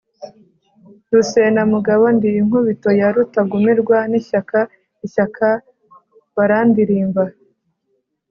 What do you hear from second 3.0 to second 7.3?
Rutagumirwa n’ishyaka, ishyaka barandilimba.